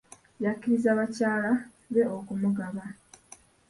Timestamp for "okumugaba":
2.17-2.83